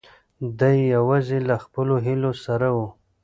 [0.59, 2.77] دی یوازې له خپلو هیلو سره و.